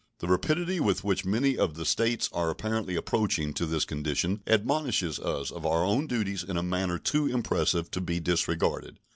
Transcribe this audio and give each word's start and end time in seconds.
The 0.17 0.25
rapidity 0.27 0.79
with 0.79 1.03
which 1.03 1.25
many 1.25 1.55
of 1.59 1.75
the 1.75 1.85
States 1.85 2.27
are 2.33 2.49
apparently 2.49 2.95
approaching 2.95 3.53
to 3.53 3.67
this 3.67 3.85
condition 3.85 4.41
admonishes 4.47 5.19
us 5.19 5.51
of 5.51 5.63
our 5.63 5.83
own 5.83 6.07
duties 6.07 6.43
in 6.43 6.57
a 6.57 6.63
manner 6.63 6.97
too 6.97 7.27
impressive 7.27 7.91
to 7.91 8.01
be 8.01 8.19
disregarded. 8.19 8.97